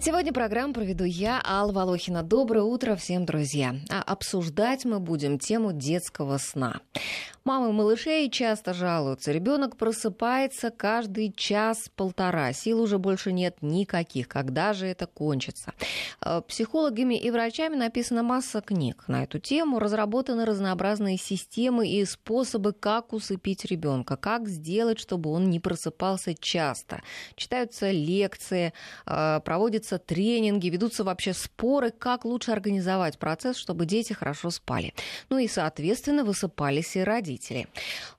[0.00, 2.22] Сегодня программу проведу я, Алла Волохина.
[2.22, 3.74] Доброе утро всем, друзья.
[3.90, 6.80] А обсуждать мы будем тему детского сна.
[7.48, 9.32] Мамы малышей часто жалуются.
[9.32, 12.52] Ребенок просыпается каждый час-полтора.
[12.52, 14.28] Сил уже больше нет никаких.
[14.28, 15.72] Когда же это кончится?
[16.20, 19.78] Э, психологами и врачами написана масса книг на эту тему.
[19.78, 27.00] Разработаны разнообразные системы и способы, как усыпить ребенка, как сделать, чтобы он не просыпался часто.
[27.34, 28.74] Читаются лекции,
[29.06, 29.40] э,
[29.88, 34.92] проводятся тренинги, ведутся вообще споры, как лучше организовать процесс, чтобы дети хорошо спали.
[35.30, 37.66] Ну и, соответственно, высыпались и родители.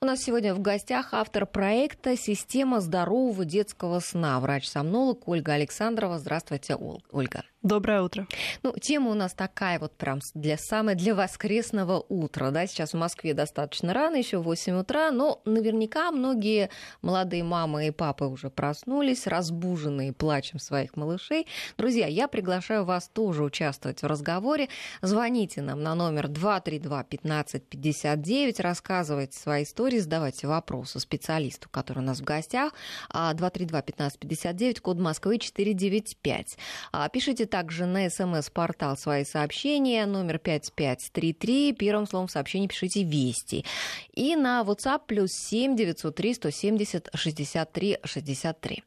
[0.01, 6.19] У нас сегодня в гостях автор проекта «Система здорового детского сна», врач-сомнолог Ольга Александрова.
[6.19, 6.75] Здравствуйте,
[7.11, 7.43] Ольга.
[7.61, 8.25] Доброе утро.
[8.63, 12.51] Ну, тема у нас такая вот прям для самой для воскресного утра.
[12.51, 12.65] Да?
[12.65, 16.69] Сейчас в Москве достаточно рано, еще 8 утра, но наверняка многие
[17.01, 21.47] молодые мамы и папы уже проснулись, разбуженные плачем своих малышей.
[21.77, 24.69] Друзья, я приглашаю вас тоже участвовать в разговоре.
[25.01, 32.03] Звоните нам на номер 232 15 59, рассказывайте свои истории, задавайте вопросы специалисту, который у
[32.03, 32.71] нас в гостях.
[33.11, 36.57] 232 15 59, код Москвы 495.
[36.93, 43.65] А, пишите также на смс-портал свои сообщения, номер 5533, первым словом в сообщении пишите «Вести».
[44.13, 48.83] И на WhatsApp плюс 7 903 170 63 63.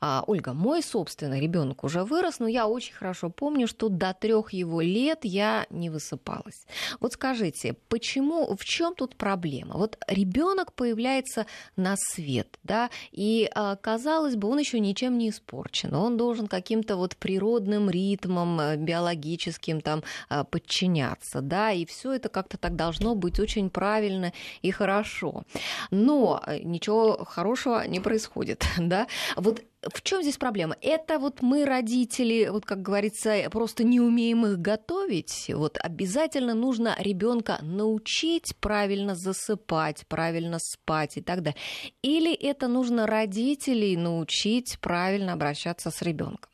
[0.00, 4.52] А, Ольга, мой собственный ребенок уже вырос, но я очень хорошо помню, что до трех
[4.52, 6.66] его лет я не высыпалась.
[7.00, 9.74] Вот скажите, почему, в чем тут проблема?
[9.76, 11.46] Вот ребенок появляется
[11.76, 16.96] на свет, да, и а, казалось бы, он еще ничем не испорчен, он должен каким-то
[16.96, 23.14] вот природным ритмам э, биологическим там а, подчиняться, да, и все это как-то так должно
[23.14, 25.44] быть очень правильно и хорошо.
[25.90, 29.06] Но э, ничего хорошего не происходит, да.
[29.36, 29.62] Вот
[29.92, 30.76] в чем здесь проблема?
[30.80, 35.50] Это вот мы, родители, вот как говорится, просто не умеем их готовить.
[35.54, 41.60] Вот обязательно нужно ребенка научить правильно засыпать, правильно спать и так далее.
[42.02, 46.53] Или это нужно родителей научить правильно обращаться с ребенком?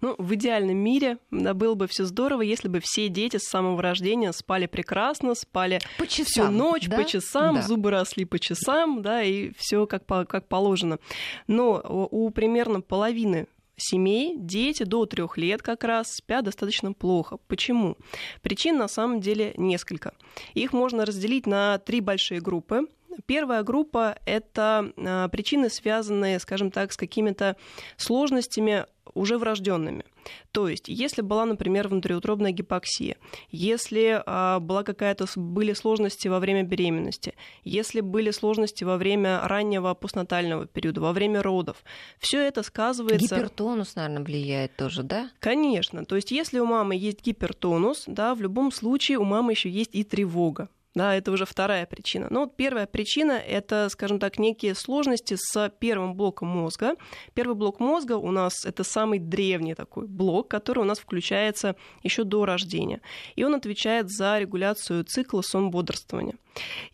[0.00, 3.80] Ну, в идеальном мире да, было бы все здорово, если бы все дети с самого
[3.82, 6.96] рождения спали прекрасно, спали по часам, всю ночь да?
[6.96, 7.62] по часам, да.
[7.62, 10.98] зубы росли по часам, да, и все как, по, как положено.
[11.46, 13.46] Но у примерно половины
[13.76, 17.38] семей дети до трех лет как раз спят достаточно плохо.
[17.48, 17.96] Почему?
[18.42, 20.14] Причин на самом деле несколько.
[20.54, 22.86] Их можно разделить на три большие группы.
[23.26, 27.56] Первая группа— это а, причины, связанные, скажем так, с какими-то
[27.96, 30.04] сложностями уже врожденными.
[30.52, 33.16] То есть, если была, например, внутриутробная гипоксия,
[33.50, 37.34] если а, была какая-то были сложности во время беременности,
[37.64, 41.84] если были сложности во время раннего постнатального периода, во время родов,
[42.18, 43.34] все это сказывается.
[43.34, 45.30] Гипертонус, наверное, влияет тоже, да?
[45.40, 46.04] Конечно.
[46.04, 49.94] То есть, если у мамы есть гипертонус, да, в любом случае у мамы еще есть
[49.94, 50.68] и тревога.
[50.94, 52.26] Да, это уже вторая причина.
[52.30, 56.96] Но вот первая причина— это, скажем так, некие сложности с первым блоком мозга.
[57.32, 62.24] Первый блок мозга у нас— это самый древний такой блок, который у нас включается еще
[62.24, 63.00] до рождения.
[63.36, 66.36] И он отвечает за регуляцию цикла сон-бодрствования.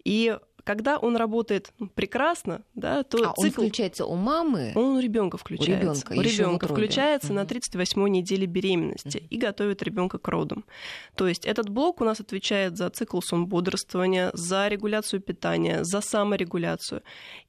[0.05, 0.39] И
[0.69, 3.41] когда он работает прекрасно, да, то а цикл...
[3.41, 4.73] он включается у мамы?
[4.75, 6.05] Он у ребенка включается.
[6.11, 7.37] У ребенка включается угу.
[7.37, 9.27] на 38-й неделе беременности угу.
[9.31, 10.67] и готовит ребенка к родам.
[11.15, 16.03] То есть этот блок у нас отвечает за цикл сон бодрствования, за регуляцию питания, за
[16.03, 17.01] саморегуляцию.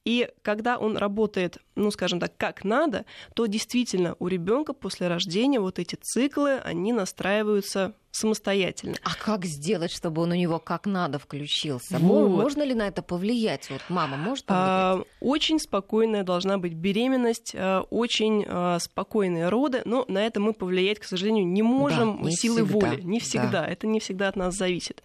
[0.06, 3.04] И когда он работает, ну, скажем так, как надо,
[3.34, 8.96] то действительно у ребенка после рождения вот эти циклы, они настраиваются самостоятельно.
[9.02, 11.98] А как сделать, чтобы он у него как надо включился?
[11.98, 12.28] Вот.
[12.28, 13.70] Можно ли на это повлиять?
[13.70, 14.68] Вот мама может повлиять?
[14.68, 20.52] А, очень спокойная должна быть беременность, а, очень а, спокойные роды, но на это мы
[20.52, 22.86] повлиять, к сожалению, не можем да, не силой всегда.
[22.86, 23.00] воли.
[23.02, 23.50] Не всегда.
[23.50, 23.66] Да.
[23.66, 25.02] Это не всегда от нас зависит.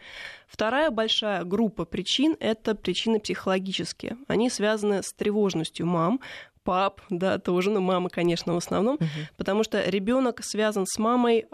[0.47, 4.17] Вторая большая группа причин– это причины психологические.
[4.27, 6.19] Они связаны с тревожностью мам,
[6.63, 9.05] пап, да, тоже, но мамы, конечно, в основном, угу.
[9.37, 11.45] потому что ребенок связан с мамой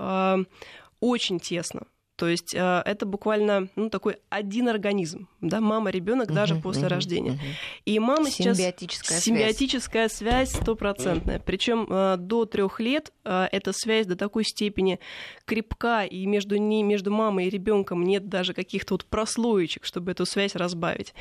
[1.01, 1.81] очень тесно.
[2.21, 6.83] То есть э, это буквально ну, такой один организм, да, мама, ребенок uh даже после
[6.83, 7.31] uh рождения.
[7.31, 7.37] uh
[7.85, 11.39] И мама сейчас симбиотическая симбиотическая связь стопроцентная.
[11.39, 14.99] Причем э, до трех лет э, эта связь до такой степени
[15.45, 20.27] крепка, и между ней, между мамой и ребенком нет даже каких-то вот прослоечек, чтобы эту
[20.27, 21.15] связь разбавить.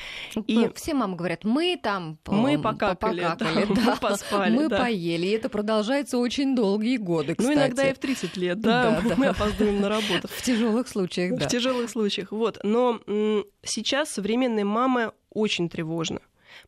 [0.47, 4.69] И ну, все мамы говорят, мы там мы покакали, покакали да, да, мы поспали, мы
[4.69, 4.81] да.
[4.81, 7.35] поели, и это продолжается очень долгие годы.
[7.35, 7.57] Кстати.
[7.57, 9.31] Ну иногда и в 30 лет, да, да мы да.
[9.31, 10.29] опаздываем на работу.
[10.29, 11.47] В тяжелых случаях, да.
[11.47, 12.59] В тяжелых случаях, вот.
[12.63, 13.01] Но
[13.63, 16.21] сейчас современные мамы очень тревожны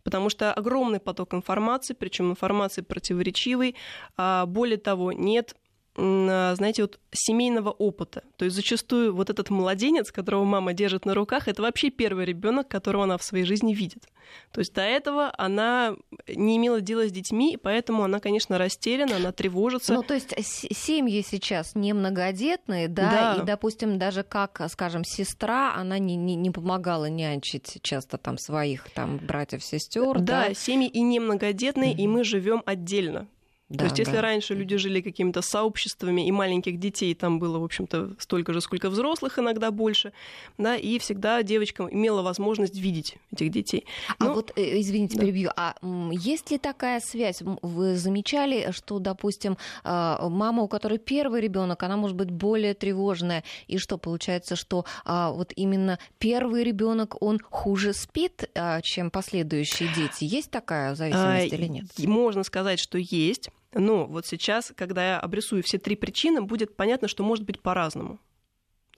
[0.05, 3.77] потому что огромный поток информации, причем информации противоречивой.
[4.17, 5.57] А более того, нет
[5.95, 8.23] знаете, вот семейного опыта.
[8.37, 12.69] То есть зачастую вот этот младенец, которого мама держит на руках, это вообще первый ребенок,
[12.69, 14.05] которого она в своей жизни видит.
[14.53, 15.95] То есть до этого она
[16.27, 19.93] не имела дела с детьми, поэтому она, конечно, растеряна, она тревожится.
[19.93, 20.35] Ну, то есть
[20.75, 23.43] семьи сейчас не многодетные, да, да.
[23.43, 28.89] и, допустим, даже как, скажем, сестра, она не, не, не помогала нянчить часто там своих
[28.91, 30.21] там братьев, сестер.
[30.21, 31.99] Да, да, семьи и не многодетные, mm-hmm.
[31.99, 33.29] и мы живем отдельно.
[33.73, 34.21] Да, То есть, если да.
[34.21, 38.91] раньше люди жили какими-то сообществами, и маленьких детей там было, в общем-то, столько же, сколько
[38.91, 40.13] взрослых, иногда больше,
[40.59, 43.87] да, и всегда девочка имела возможность видеть этих детей.
[44.19, 44.35] А Но...
[44.35, 45.23] вот, э, извините, да.
[45.23, 45.75] перебью, а
[46.13, 47.41] есть ли такая связь?
[47.63, 53.43] Вы замечали, что, допустим, а, мама, у которой первый ребенок, она может быть более тревожная,
[53.69, 59.89] и что получается, что а, вот именно первый ребенок он хуже спит, а, чем последующие
[59.95, 60.25] дети?
[60.25, 61.87] Есть такая зависимость а, или нет?
[61.99, 63.49] Можно сказать, что есть.
[63.75, 68.19] Но вот сейчас, когда я обрисую все три причины, будет понятно, что может быть по-разному.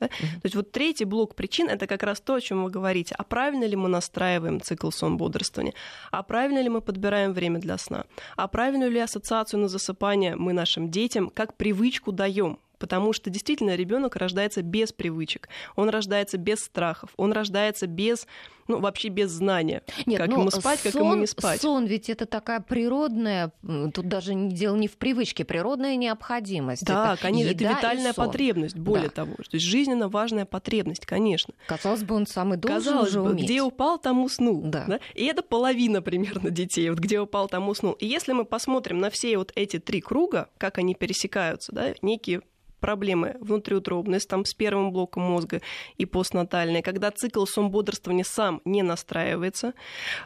[0.01, 0.07] Да?
[0.07, 0.41] Mm-hmm.
[0.41, 3.15] То есть вот третий блок причин это как раз то, о чем вы говорите.
[3.17, 5.75] А правильно ли мы настраиваем цикл сон-бодрствования?
[6.11, 8.05] А правильно ли мы подбираем время для сна?
[8.37, 12.59] А правильную ли ассоциацию на засыпание мы нашим детям как привычку даем?
[12.79, 18.27] Потому что действительно ребенок рождается без привычек, он рождается без страхов, он рождается без,
[18.69, 21.61] ну, вообще без знания, Нет, как ну, ему спать, сон, как ему не спать.
[21.61, 26.85] Сон ведь это такая природная, тут даже дело не в привычке, природная необходимость.
[26.85, 29.15] Да, это конечно, это витальная потребность, более да.
[29.15, 31.55] того, то есть жизненно важная потребность, конечно.
[31.67, 33.45] Казалось бы, он самый должен Казалось уже бы, уметь.
[33.45, 34.63] где упал, там уснул.
[34.63, 34.85] Да.
[34.87, 35.01] Да?
[35.15, 37.93] И это половина примерно детей, вот где упал, там уснул.
[37.95, 42.43] И если мы посмотрим на все вот эти три круга, как они пересекаются, да, некие
[42.85, 45.63] проблемы внутриутробные, там с первым блоком мозга
[45.97, 49.73] и постнатальные, когда цикл сон бодрствования сам не настраивается,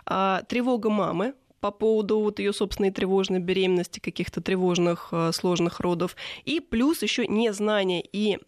[0.06, 6.16] а, тревога мамы, по поводу вот ее собственной тревожной беременности, каких-то тревожных э, сложных родов.
[6.44, 8.38] И плюс еще незнание и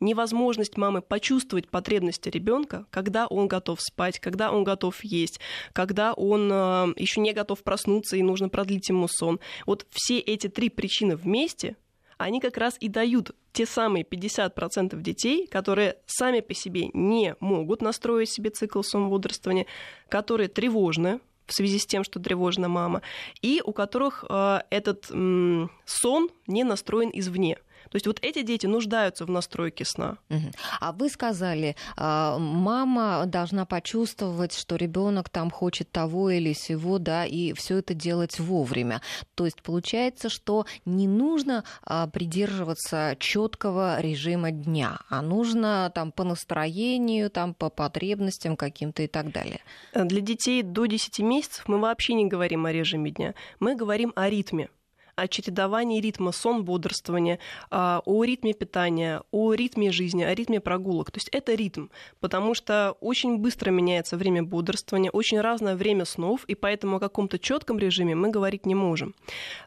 [0.00, 5.40] невозможность мамы почувствовать потребности ребенка, когда он готов спать, когда он готов есть,
[5.72, 9.40] когда он э, еще не готов проснуться и нужно продлить ему сон.
[9.64, 11.76] Вот все эти три причины вместе
[12.18, 17.82] они как раз и дают те самые 50% детей, которые сами по себе не могут
[17.82, 19.66] настроить себе цикл сон-бодрствования,
[20.08, 23.02] которые тревожны, в связи с тем, что тревожна мама,
[23.40, 27.58] и у которых э, этот э, сон не настроен извне.
[27.90, 30.18] То есть вот эти дети нуждаются в настройке сна.
[30.80, 37.24] А вы сказали, а, мама должна почувствовать, что ребенок там хочет того или сего, да,
[37.24, 39.00] и все это делать вовремя.
[39.34, 46.24] То есть получается, что не нужно а, придерживаться четкого режима дня, а нужно там по
[46.24, 49.60] настроению, там по потребностям каким-то и так далее.
[49.94, 54.28] Для детей до 10 месяцев мы вообще не говорим о режиме дня, мы говорим о
[54.28, 54.68] ритме
[55.16, 57.38] о чередовании ритма сон-бодрствования,
[57.70, 61.10] а, о ритме питания, о ритме жизни, о ритме прогулок.
[61.10, 61.88] То есть это ритм,
[62.20, 67.38] потому что очень быстро меняется время бодрствования, очень разное время снов, и поэтому о каком-то
[67.38, 69.14] четком режиме мы говорить не можем.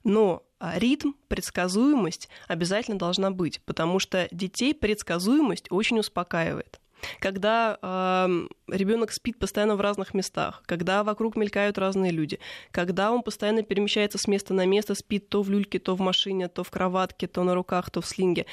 [0.03, 6.79] Но а, ритм, предсказуемость обязательно должна быть, потому что детей предсказуемость очень успокаивает
[7.19, 8.27] когда э,
[8.67, 12.39] ребенок спит постоянно в разных местах, когда вокруг мелькают разные люди,
[12.71, 16.47] когда он постоянно перемещается с места на место, спит то в люльке, то в машине,
[16.47, 18.45] то в кроватке, то на руках, то в слинге,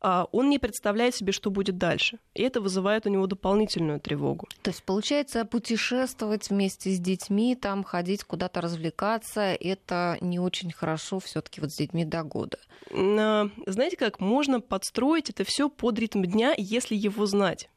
[0.00, 2.18] э, он не представляет себе, что будет дальше.
[2.34, 4.48] И это вызывает у него дополнительную тревогу.
[4.62, 11.20] То есть, получается, путешествовать вместе с детьми, там ходить куда-то развлекаться, это не очень хорошо
[11.20, 12.58] все-таки вот с детьми до года.
[12.90, 17.68] Э, знаете как, можно подстроить это все под ритм дня, если его знать.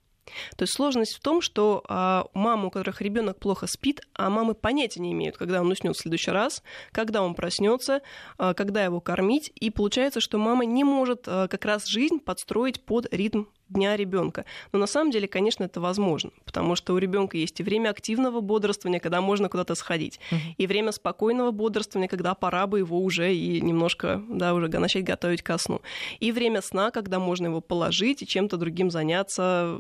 [0.55, 4.55] То есть сложность в том, что а, мамы, у которых ребенок плохо спит, а мамы
[4.55, 8.01] понятия не имеют, когда он уснет в следующий раз, когда он проснется,
[8.37, 12.83] а, когда его кормить, и получается, что мама не может а, как раз жизнь подстроить
[12.83, 14.45] под ритм дня ребенка.
[14.71, 18.41] Но на самом деле, конечно, это возможно, потому что у ребенка есть и время активного
[18.41, 20.19] бодрствования, когда можно куда-то сходить,
[20.57, 25.41] и время спокойного бодрствования, когда пора бы его уже и немножко, да, уже начать готовить
[25.41, 25.81] ко сну,
[26.19, 29.79] и время сна, когда можно его положить и чем-то другим заняться,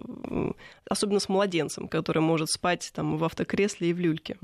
[0.89, 4.37] особенно с младенцем, который может спать там в автокресле и в люльке.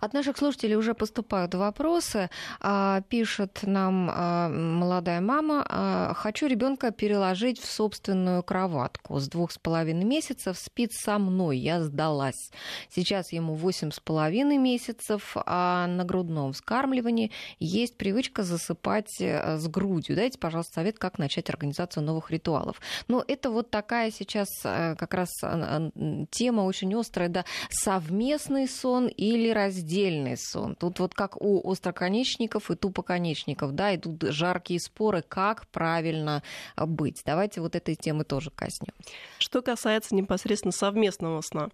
[0.00, 2.30] От наших слушателей уже поступают вопросы.
[2.60, 9.18] А, пишет нам а, молодая мама: «А, хочу ребенка переложить в собственную кроватку.
[9.18, 12.52] С двух с половиной месяцев спит со мной, я сдалась.
[12.88, 19.66] Сейчас ему восемь с половиной месяцев, а на грудном вскармливании есть привычка засыпать э, с
[19.66, 20.14] грудью.
[20.14, 22.80] Дайте, пожалуйста, совет, как начать организацию новых ритуалов.
[23.08, 25.90] Но это вот такая сейчас э, как раз э,
[26.30, 30.76] тема очень острая, да, совместный сон или раздельный сон.
[30.76, 36.44] Тут вот как у остроконечников и тупоконечников, да, идут жаркие споры, как правильно
[36.76, 37.20] быть.
[37.26, 38.94] Давайте вот этой темы тоже коснемся.
[39.38, 41.68] Что касается непосредственно совместного сна,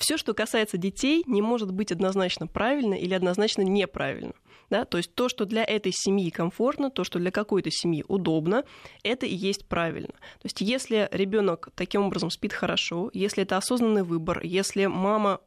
[0.00, 4.32] все, что касается детей, не может быть однозначно правильно или однозначно неправильно.
[4.70, 4.84] Да?
[4.84, 8.64] То есть то, что для этой семьи комфортно, то, что для какой-то семьи удобно,
[9.02, 10.14] это и есть правильно.
[10.14, 15.40] То есть если ребенок таким образом спит хорошо, если это осознанный выбор, если мама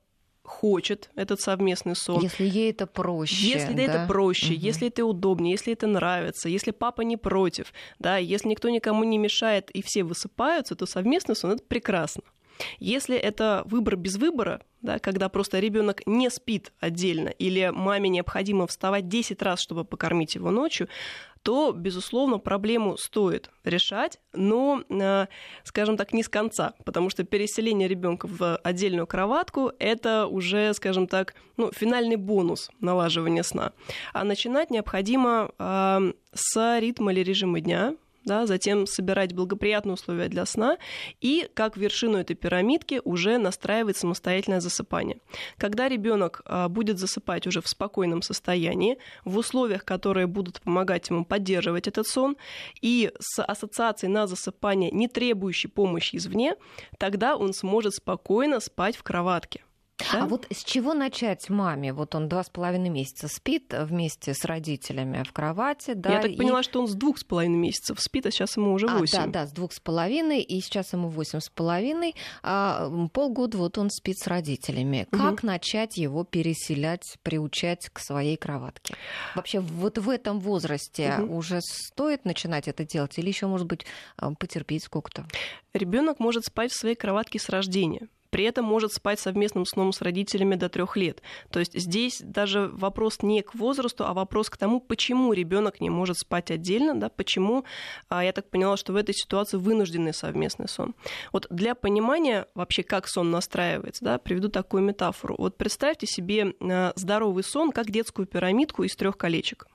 [0.43, 2.21] хочет этот совместный сон.
[2.21, 3.47] Если ей это проще.
[3.47, 3.81] Если да?
[3.81, 4.61] это проще, угу.
[4.61, 9.17] если это удобнее, если это нравится, если папа не против, да, если никто никому не
[9.17, 12.23] мешает и все высыпаются, то совместный сон это прекрасно.
[12.79, 18.67] Если это выбор без выбора, да, когда просто ребенок не спит отдельно или маме необходимо
[18.67, 20.87] вставать 10 раз, чтобы покормить его ночью,
[21.43, 25.27] то, безусловно, проблему стоит решать, но, э,
[25.63, 31.07] скажем так, не с конца, потому что переселение ребенка в отдельную кроватку– это уже, скажем
[31.07, 33.73] так, ну, финальный бонус налаживания сна.
[34.13, 40.45] А начинать необходимо э, с ритма или режима дня, да, затем собирать благоприятные условия для
[40.45, 40.77] сна
[41.21, 45.17] и как вершину этой пирамидки уже настраивать самостоятельное засыпание.
[45.57, 51.25] Когда ребенок а, будет засыпать уже в спокойном состоянии, в условиях, которые будут помогать ему
[51.25, 52.37] поддерживать этот сон,
[52.81, 56.55] и с ассоциацией на засыпание, не требующей помощи извне,
[56.97, 59.63] тогда он сможет спокойно спать в кроватке.
[59.99, 60.23] Да?
[60.23, 61.93] А вот с чего начать маме?
[61.93, 65.93] Вот он два с половиной месяца спит вместе с родителями в кровати.
[65.93, 66.35] Да, Я так и...
[66.35, 69.19] поняла, что он с двух с половиной месяцев спит, а сейчас ему уже восемь.
[69.19, 72.15] А, да, да, с двух с половиной, и сейчас ему восемь с половиной.
[72.41, 75.07] А полгода вот он спит с родителями.
[75.11, 75.21] Угу.
[75.21, 78.95] Как начать его переселять, приучать к своей кроватке?
[79.35, 81.37] Вообще вот в этом возрасте угу.
[81.37, 83.85] уже стоит начинать это делать или еще, может быть,
[84.39, 85.27] потерпеть сколько-то?
[85.73, 90.01] Ребенок может спать в своей кроватке с рождения при этом может спать совместным сном с
[90.01, 91.21] родителями до трех лет.
[91.51, 95.91] То есть здесь даже вопрос не к возрасту, а вопрос к тому, почему ребенок не
[95.91, 97.63] может спать отдельно, да, почему,
[98.09, 100.95] а, я так поняла, что в этой ситуации вынужденный совместный сон.
[101.31, 105.35] Вот для понимания вообще, как сон настраивается, да, приведу такую метафору.
[105.37, 109.67] Вот представьте себе а, здоровый сон как детскую пирамидку из трех колечек.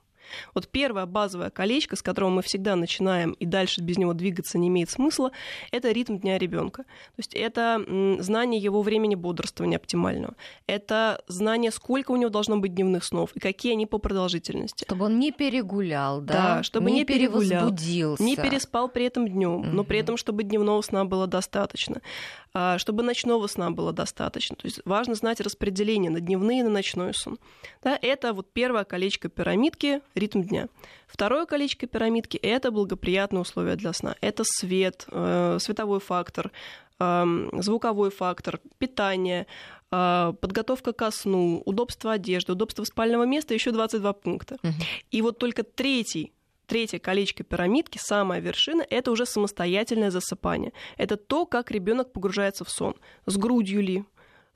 [0.55, 4.69] Вот первое базовое колечко, с которого мы всегда начинаем, и дальше без него двигаться не
[4.69, 5.33] имеет смысла,
[5.71, 6.83] это ритм дня ребенка.
[6.83, 7.85] То есть это
[8.21, 10.35] знание его времени бодрствования оптимального.
[10.67, 14.85] Это знание, сколько у него должно быть дневных снов и какие они по продолжительности.
[14.85, 16.33] Чтобы он не перегулял, да?
[16.33, 19.67] Да, чтобы не, не перегулял, не переспал при этом днем, угу.
[19.69, 22.01] но при этом, чтобы дневного сна было достаточно.
[22.55, 24.57] А, чтобы ночного сна было достаточно.
[24.57, 27.39] То есть важно знать распределение на дневные и на ночной сон.
[27.83, 30.69] Да, это вот первое колечко пирамидки, ритм дня.
[31.07, 34.17] Второе колечко пирамидки– это благоприятные условия для сна.
[34.21, 36.53] Это свет, э, световой фактор,
[36.99, 39.47] э, звуковой фактор, питание,
[39.91, 44.57] э, подготовка ко сну, удобство одежды, удобство спального места, еще 22 пункта.
[44.63, 44.73] Угу.
[45.11, 46.33] И вот только третий
[46.69, 50.75] Третье колечко пирамидки, самая вершина, это уже самостоятельное засыпание.
[50.99, 52.95] Это то, как ребенок погружается в сон.
[53.25, 54.05] С грудью ли,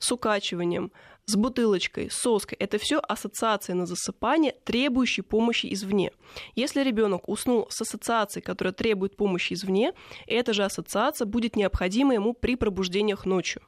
[0.03, 0.91] с укачиванием,
[1.25, 2.57] с бутылочкой, с соской.
[2.57, 6.11] Это все ассоциации на засыпание, требующие помощи извне.
[6.55, 9.93] Если ребенок уснул с ассоциацией, которая требует помощи извне,
[10.27, 13.61] эта же ассоциация будет необходима ему при пробуждениях ночью.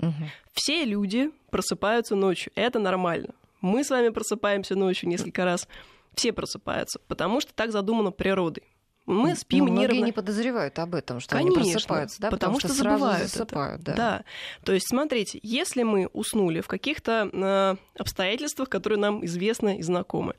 [0.00, 0.12] Угу.
[0.54, 3.34] Все люди просыпаются ночью, это нормально.
[3.60, 5.68] Мы с вами просыпаемся ночью несколько раз
[6.14, 8.64] все просыпаются, потому что так задумано природой.
[9.06, 10.04] Мы спим ну, нервно.
[10.04, 13.82] не подозревают об этом, что Конечно, они просыпаются, да, потому, потому что, что забывают засыпают,
[13.82, 13.92] это.
[13.92, 13.96] Да.
[13.96, 14.24] да.
[14.64, 20.34] То есть, смотрите, если мы уснули в каких-то э, обстоятельствах, которые нам известны и знакомы,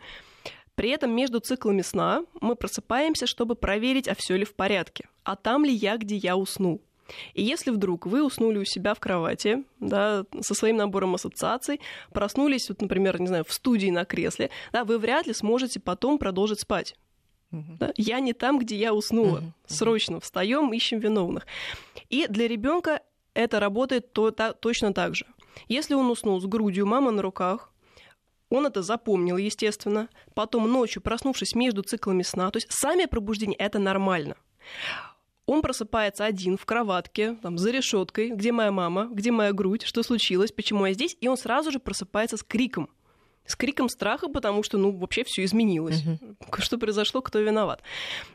[0.75, 5.35] при этом между циклами сна мы просыпаемся, чтобы проверить, а все ли в порядке, а
[5.35, 6.81] там ли я, где я уснул.
[7.33, 11.81] И если вдруг вы уснули у себя в кровати, да, со своим набором ассоциаций,
[12.13, 16.17] проснулись, вот, например, не знаю, в студии на кресле, да, вы вряд ли сможете потом
[16.17, 16.95] продолжить спать.
[17.79, 17.93] Да?
[17.95, 19.39] Я не там, где я уснула.
[19.39, 19.51] Uh-huh.
[19.67, 21.45] Срочно встаем, ищем виновных.
[22.09, 23.01] И для ребенка
[23.33, 25.25] это работает то, то, точно так же.
[25.67, 27.71] Если он уснул с грудью мамы на руках,
[28.49, 30.09] он это запомнил, естественно.
[30.33, 34.35] Потом ночью, проснувшись между циклами сна, то есть сами пробуждения это нормально.
[35.45, 40.01] Он просыпается один в кроватке, там, за решеткой, где моя мама, где моя грудь, что
[40.01, 42.89] случилось, почему я здесь, и он сразу же просыпается с криком.
[43.45, 46.01] С криком страха, потому что, ну, вообще все изменилось.
[46.01, 46.61] Uh-huh.
[46.61, 47.81] Что произошло, кто виноват.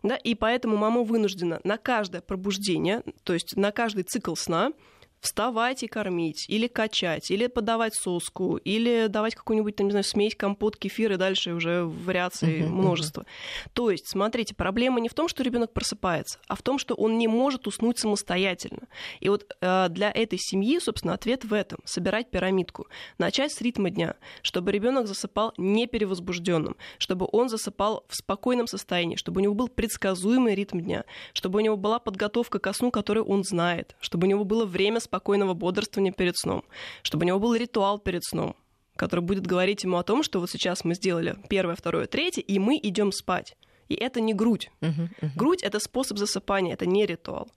[0.03, 4.73] Да, и поэтому мама вынуждена на каждое пробуждение, то есть на каждый цикл сна,
[5.21, 10.35] вставать и кормить, или качать, или подавать соску, или давать какую-нибудь, там, не знаю, смесь,
[10.35, 13.23] компот, кефир, и дальше уже вариаций uh-huh, множество.
[13.23, 13.71] Uh-huh.
[13.73, 17.19] То есть, смотрите, проблема не в том, что ребенок просыпается, а в том, что он
[17.19, 18.89] не может уснуть самостоятельно.
[19.21, 21.81] И вот э, для этой семьи, собственно, ответ в этом.
[21.85, 22.87] Собирать пирамидку.
[23.19, 29.17] Начать с ритма дня, чтобы ребенок засыпал не перевозбужденным, чтобы он засыпал в спокойном состоянии,
[29.17, 33.23] чтобы у него был предсказуемый ритм дня, чтобы у него была подготовка ко сну, который
[33.23, 36.65] он знает, чтобы у него было время спокойного бодрствования перед сном,
[37.03, 38.55] чтобы у него был ритуал перед сном,
[38.97, 42.59] который будет говорить ему о том, что вот сейчас мы сделали первое, второе, третье, и
[42.59, 43.57] мы идем спать.
[43.89, 44.71] И это не грудь.
[44.81, 45.31] Uh-huh, uh-huh.
[45.37, 47.49] Грудь это способ засыпания, это не ритуал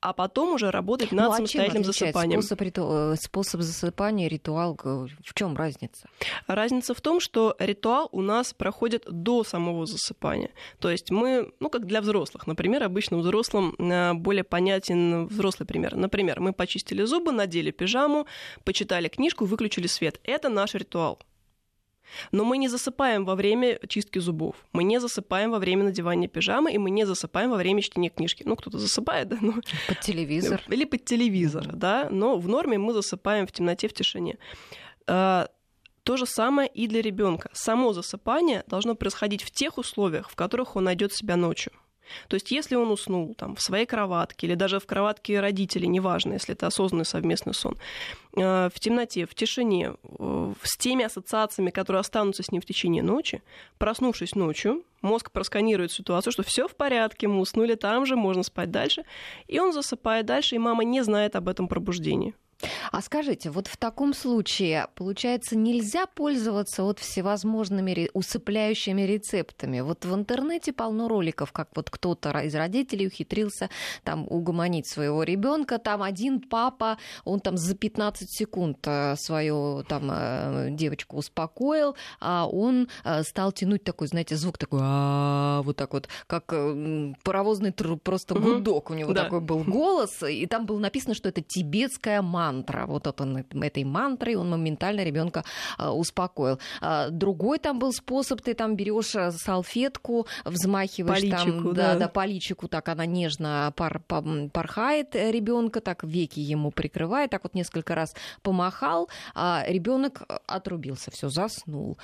[0.00, 2.42] а потом уже работать над ну, а самостоятельным засыпанием.
[2.42, 3.14] Способ, риту...
[3.20, 6.08] способ засыпания, ритуал, в чем разница?
[6.46, 10.50] Разница в том, что ритуал у нас проходит до самого засыпания.
[10.78, 15.96] То есть мы, ну как для взрослых, например, обычно взрослым э, более понятен взрослый пример.
[15.96, 18.26] Например, мы почистили зубы, надели пижаму,
[18.64, 20.20] почитали книжку, выключили свет.
[20.22, 21.18] Это наш ритуал.
[22.32, 26.72] Но мы не засыпаем во время чистки зубов, мы не засыпаем во время надевания пижамы,
[26.72, 28.42] и мы не засыпаем во время чтения книжки.
[28.46, 29.38] Ну, кто-то засыпает, да?
[29.40, 29.54] Но...
[29.86, 30.62] Под телевизор.
[30.68, 34.38] Или под телевизор, да, но в норме мы засыпаем в темноте, в тишине.
[35.06, 35.48] А,
[36.02, 37.50] то же самое и для ребенка.
[37.52, 41.72] Само засыпание должно происходить в тех условиях, в которых он найдет себя ночью.
[42.28, 46.34] То есть если он уснул там, в своей кроватке или даже в кроватке родителей, неважно,
[46.34, 47.76] если это осознанный совместный сон,
[48.36, 53.02] э, в темноте, в тишине, э, с теми ассоциациями, которые останутся с ним в течение
[53.02, 53.42] ночи,
[53.78, 58.70] проснувшись ночью, мозг просканирует ситуацию, что все в порядке, мы уснули там же, можно спать
[58.70, 59.04] дальше,
[59.46, 62.34] и он засыпает дальше, и мама не знает об этом пробуждении.
[62.90, 69.80] А скажите, вот в таком случае, получается, нельзя пользоваться вот всевозможными усыпляющими рецептами?
[69.80, 73.70] Вот в интернете полно роликов, как вот кто-то из родителей ухитрился
[74.02, 80.10] там угомонить своего ребенка, там один папа, он там за 15 секунд э, свою там
[80.10, 86.08] э, девочку успокоил, а он э, стал тянуть такой, знаете, звук такой, вот так вот,
[86.26, 86.46] как
[87.22, 92.20] паровозный просто гудок, у него такой был голос, и там было написано, что это тибетская
[92.22, 92.86] мама мантра.
[92.86, 95.44] Вот это, этой мантрой он моментально ребенка
[95.78, 96.58] а, успокоил.
[96.80, 101.98] А, другой там был способ, ты там берешь а, салфетку, взмахиваешь по там, да, да.
[101.98, 104.00] да, по личику, так она нежно пар,
[104.52, 111.28] порхает ребенка, так веки ему прикрывает, так вот несколько раз помахал, а ребенок отрубился, все
[111.28, 111.98] заснул.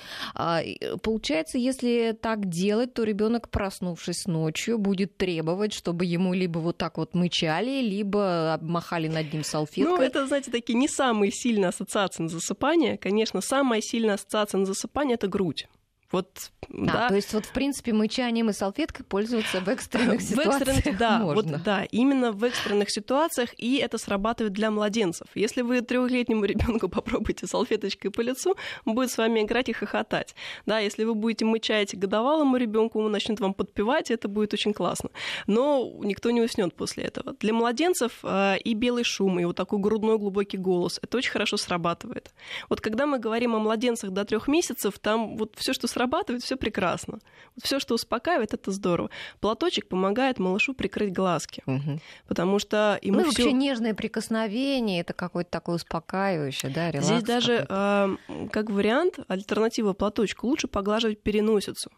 [1.01, 6.97] Получается, если так делать, то ребенок, проснувшись ночью, будет требовать, чтобы ему либо вот так
[6.97, 9.97] вот мычали, либо махали над ним салфеткой.
[9.97, 12.97] Ну, это знаете, такие не самые сильные ассоциации на засыпание.
[12.97, 15.67] Конечно, самая сильная ассоциация на засыпание— это грудь.
[16.15, 17.07] Вот, а, да.
[17.09, 21.19] То есть вот, в принципе, мычанием и салфеткой пользоваться в экстренных ситуациях в экстренных, да,
[21.19, 21.57] можно.
[21.57, 25.27] Вот, да, именно в экстренных ситуациях, и это срабатывает для младенцев.
[25.35, 30.35] Если вы трехлетнему ребенку попробуете салфеточкой по лицу, он будет с вами играть и хохотать.
[30.65, 35.09] Да, если вы будете мычать годовалому ребенку, он начнет вам подпевать, это будет очень классно.
[35.47, 37.33] Но никто не уснет после этого.
[37.41, 41.57] Для младенцев э, и белый шум, и вот такой грудной глубокий голос, это очень хорошо
[41.57, 42.33] срабатывает.
[42.69, 46.43] Вот когда мы говорим о младенцах до трех месяцев, там вот все, что срабатывает, срабатывает,
[46.43, 47.19] все прекрасно.
[47.55, 49.09] Вот все, что успокаивает, это здорово.
[49.39, 51.99] Платочек помогает малышу прикрыть глазки, угу.
[52.27, 53.43] потому что ему ну, всё...
[53.43, 58.15] вообще нежное прикосновение, это какое-то такое успокаивающее, да, релакс Здесь даже э,
[58.51, 61.91] как вариант альтернатива платочку лучше поглаживать переносицу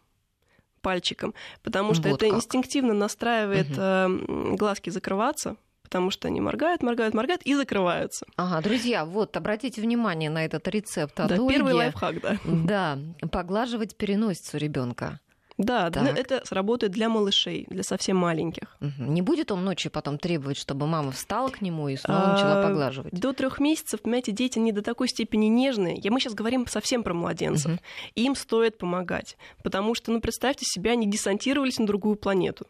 [0.81, 2.37] пальчиком, потому что вот это как.
[2.37, 3.79] инстинктивно настраивает угу.
[3.79, 5.57] э, глазки закрываться,
[5.87, 8.25] потому что они моргают, моргают, моргают и закрываются.
[8.35, 11.47] Ага, друзья, вот, обратите внимание на этот рецепт от Да, Ольги.
[11.47, 12.37] первый лайфхак, да.
[12.45, 12.99] Да,
[13.31, 15.21] поглаживать переносицу ребенка.
[15.57, 16.15] Да, так.
[16.15, 18.77] это сработает для малышей, для совсем маленьких.
[18.99, 22.67] Не будет он ночью потом требовать, чтобы мама встала к нему и снова начала а,
[22.67, 23.13] поглаживать?
[23.13, 25.95] До трех месяцев, понимаете, дети не до такой степени нежные.
[25.95, 27.71] Я, мы сейчас говорим совсем про младенцев.
[27.71, 27.79] Угу.
[28.15, 32.67] Им стоит помогать, потому что, ну, представьте себе, они десантировались на другую планету.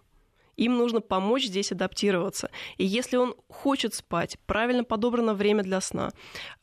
[0.57, 2.49] Им нужно помочь здесь адаптироваться.
[2.77, 6.11] И если он хочет спать, правильно подобрано время для сна,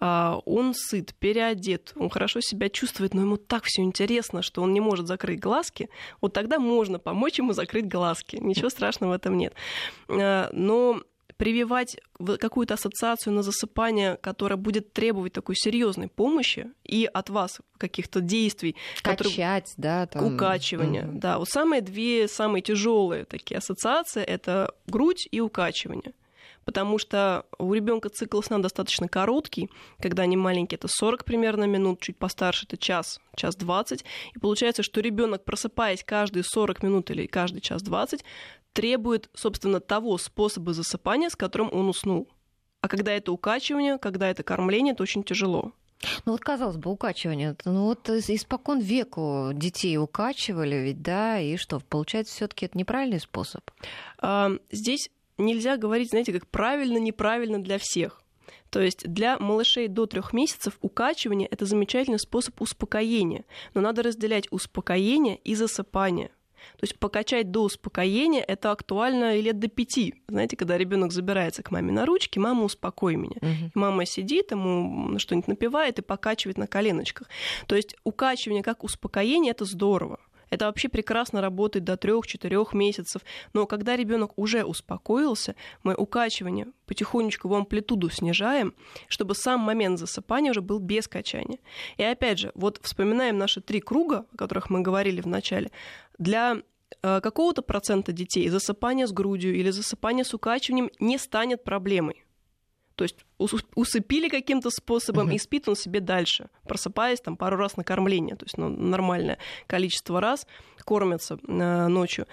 [0.00, 4.72] а, он сыт, переодет, он хорошо себя чувствует, но ему так все интересно, что он
[4.72, 5.88] не может закрыть глазки,
[6.20, 8.36] вот тогда можно помочь ему закрыть глазки.
[8.36, 9.54] Ничего страшного в этом нет.
[10.08, 11.00] А, но
[11.36, 11.96] прививать
[12.40, 18.76] какую-то ассоциацию на засыпание, которая будет требовать такой серьезной помощи и от вас каких-то действий.
[19.02, 19.64] Качать, которые...
[19.76, 20.34] да, там...
[20.34, 21.18] Укачивание, mm-hmm.
[21.18, 21.38] да.
[21.38, 26.12] Вот самые две самые тяжелые такие ассоциации— это грудь и укачивание.
[26.64, 29.70] потому что у ребенка цикл сна достаточно короткий,
[30.00, 34.82] когда они маленькие, это 40 примерно минут, чуть постарше это час, час 20, и получается,
[34.82, 38.24] что ребенок, просыпаясь каждые 40 минут или каждый час 20,
[38.74, 42.28] требует, собственно, того способа засыпания, с которым он уснул.
[42.82, 45.72] А когда это укачивание, когда это кормление, это очень тяжело.
[46.26, 47.56] Ну вот, казалось бы, укачивание.
[47.64, 53.20] Ну вот испокон веку детей укачивали ведь, да, и что, получается, все таки это неправильный
[53.20, 53.70] способ?
[54.18, 55.08] А, здесь
[55.38, 58.20] нельзя говорить, знаете, как правильно, неправильно для всех.
[58.68, 63.44] То есть для малышей до трех месяцев укачивание это замечательный способ успокоения.
[63.72, 66.32] Но надо разделять успокоение и засыпание.
[66.76, 70.14] То есть покачать до успокоения это актуально и лет до пяти.
[70.28, 73.36] Знаете, когда ребенок забирается к маме на ручки, мама успокой меня.
[73.40, 73.70] Угу.
[73.74, 77.28] Мама сидит, ему что-нибудь напевает и покачивает на коленочках.
[77.66, 80.20] То есть укачивание как успокоение это здорово.
[80.54, 83.22] Это вообще прекрасно работает до 3-4 месяцев.
[83.54, 88.72] Но когда ребенок уже успокоился, мы укачивание потихонечку в амплитуду снижаем,
[89.08, 91.58] чтобы сам момент засыпания уже был без качания.
[91.96, 95.72] И опять же, вот вспоминаем наши три круга, о которых мы говорили в начале.
[96.18, 96.62] Для
[97.02, 102.24] э, какого-то процента детей засыпание с грудью или засыпание с укачиванием не станет проблемой.
[102.94, 105.34] То есть усыпили каким-то способом, uh-huh.
[105.34, 109.38] и спит он себе дальше, просыпаясь там пару раз на кормление, то есть ну, нормальное
[109.66, 110.46] количество раз
[110.84, 112.26] кормятся э, ночью.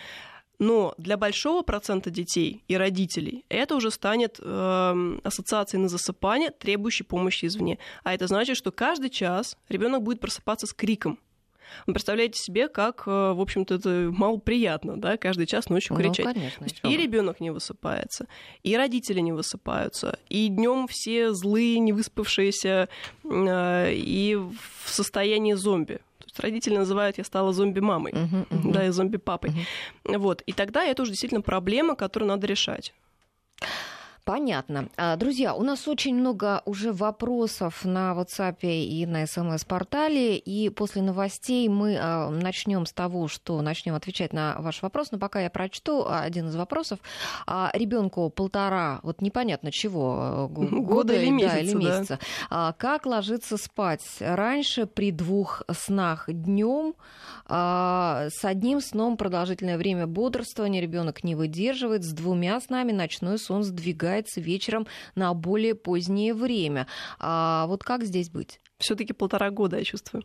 [0.59, 7.03] Но для большого процента детей и родителей это уже станет э, ассоциацией на засыпание, требующей
[7.03, 7.79] помощи извне.
[8.03, 11.17] А это значит, что каждый час ребенок будет просыпаться с криком.
[11.87, 16.01] Вы представляете себе, как, э, в общем-то, это мало приятно, да, каждый час ночью ну,
[16.01, 16.33] кричать.
[16.33, 18.27] Конечно, и ребенок не высыпается,
[18.63, 22.89] и родители не высыпаются, и днем все злые, не выспавшиеся,
[23.23, 25.99] э, и в состоянии зомби.
[26.19, 28.71] То есть родители называют «я стала зомби-мамой», uh-huh, uh-huh.
[28.71, 29.51] да, и зомби-папой.
[30.05, 30.17] Uh-huh.
[30.17, 30.41] Вот.
[30.43, 32.93] И тогда это уже действительно проблема, которую надо решать.
[34.23, 34.87] Понятно.
[34.97, 41.01] А, друзья, у нас очень много уже вопросов на WhatsApp и на смс-портале, и после
[41.01, 45.49] новостей мы а, начнем с того, что начнем отвечать на ваш вопрос, но пока я
[45.49, 46.99] прочту один из вопросов.
[47.47, 51.55] А, Ребенку полтора, вот непонятно чего, года, года или месяца.
[51.55, 52.19] Да, или месяца.
[52.49, 52.75] Да.
[52.77, 54.05] Как ложиться спать?
[54.19, 56.93] Раньше при двух снах днем
[57.47, 64.10] с одним сном продолжительное время бодрствования ребенок не выдерживает, с двумя снами ночной сон сдвигается
[64.11, 66.87] передвигается вечером на более позднее время.
[67.19, 68.59] А вот как здесь быть?
[68.79, 70.23] все-таки полтора года, я чувствую.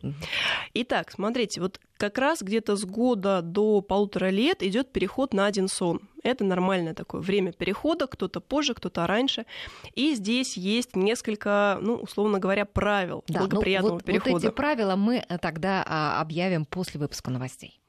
[0.73, 5.67] Итак, смотрите, вот как раз где-то с года до полутора лет идет переход на один
[5.67, 6.01] сон.
[6.23, 9.45] Это нормальное такое время перехода, кто-то позже, кто-то раньше.
[9.93, 14.31] И здесь есть несколько, ну, условно говоря, правил да, ну благоприятного ну, вот, перехода.
[14.31, 17.79] Вот эти правила мы тогда а, объявим после выпуска новостей.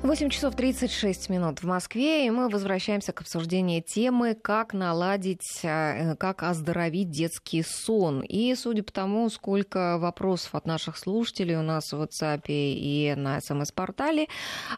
[0.00, 6.14] 8 часов 36 минут в Москве, и мы возвращаемся к обсуждению темы, как наладить, э,
[6.14, 8.20] как оздоровить детский сон.
[8.20, 13.40] И судя по тому, сколько вопросов от наших слушателей у нас в WhatsApp и на
[13.40, 14.28] СМС-портале,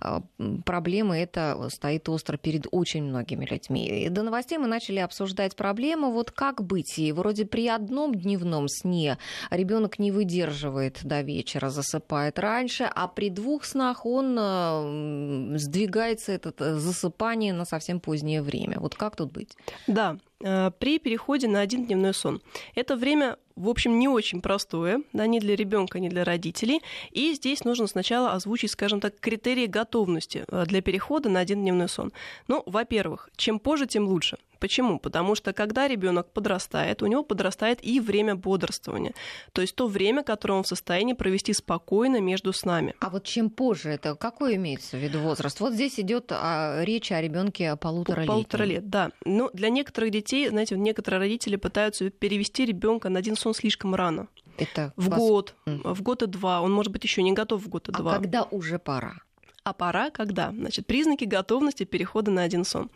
[0.01, 0.21] э,
[0.65, 4.07] проблема эта стоит остро перед очень многими людьми.
[4.07, 6.99] И до новостей мы начали обсуждать проблему, вот как быть.
[6.99, 9.19] И вроде при одном дневном сне
[9.51, 15.10] ребенок не выдерживает до вечера, засыпает раньше, а при двух снах он э,
[15.57, 18.79] сдвигается это э, засыпание на совсем позднее время.
[18.81, 19.57] Вот как тут быть?
[19.87, 22.40] Да, э, при переходе на один дневной сон.
[22.75, 26.81] Это время в общем, не очень простое, да, ни для ребенка, ни для родителей.
[27.11, 31.88] И здесь нужно сначала озвучить, скажем так, критерии готовности э, для перехода на один дневной
[31.88, 32.12] сон.
[32.49, 34.38] Ну, во-первых, чем позже, тем лучше.
[34.61, 34.99] Почему?
[34.99, 39.14] Потому что когда ребенок подрастает, у него подрастает и время бодрствования.
[39.53, 42.94] То есть то время, которое он в состоянии провести спокойно между снами.
[43.01, 45.59] А вот чем позже это какой имеется в виду возраст?
[45.61, 48.29] Вот здесь идет а, речь о ребенке полутора лет.
[48.29, 49.11] Полутора лет, да.
[49.25, 54.29] Но для некоторых детей, знаете, некоторые родители пытаются перевести ребенка на один сон слишком рано.
[54.59, 55.18] Это в вас...
[55.18, 56.61] год, в год и два.
[56.61, 58.14] Он может быть еще не готов в год и а два.
[58.16, 59.14] Когда уже пора?
[59.62, 60.53] А пора когда?
[60.53, 62.90] Значит, признаки готовности перехода на один сон.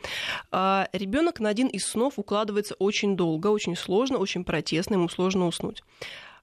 [0.50, 5.46] А, ребенок на один из снов укладывается очень долго, очень сложно, очень протестно, ему сложно
[5.46, 5.82] уснуть.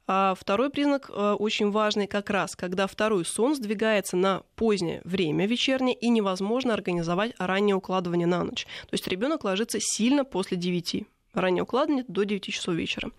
[0.07, 5.47] А второй признак а, очень важный как раз, когда второй сон сдвигается на позднее время
[5.47, 8.65] вечернее и невозможно организовать раннее укладывание на ночь.
[8.83, 13.09] То есть ребенок ложится сильно после 9 раннее укладывание до 9 часов вечера.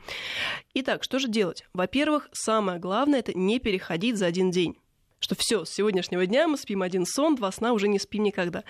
[0.75, 1.65] Итак, что же делать?
[1.73, 4.77] Во-первых, самое главное это не переходить за один день
[5.23, 8.65] что все, с сегодняшнего дня мы спим один сон, два сна уже не спим никогда.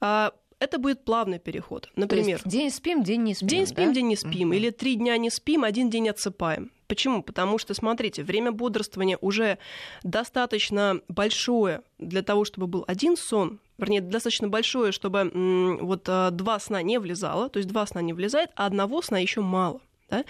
[0.00, 1.90] А, это будет плавный переход.
[1.94, 3.48] Например, То есть день спим, день не спим.
[3.48, 3.94] День спим, да?
[3.94, 4.48] день не спим.
[4.48, 4.56] Угу.
[4.56, 6.72] Или три дня не спим, один день отсыпаем.
[6.88, 7.22] Почему?
[7.22, 9.58] Потому что, смотрите, время бодрствования уже
[10.02, 15.30] достаточно большое для того, чтобы был один сон, вернее, достаточно большое, чтобы
[15.80, 19.18] вот а, два сна не влезало, то есть два сна не влезает, а одного сна
[19.18, 19.80] еще мало.
[20.10, 20.24] Да?